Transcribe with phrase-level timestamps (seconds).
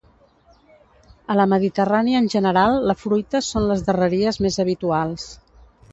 [1.33, 5.29] A la mediterrània en general la fruita són les darreries més habituals.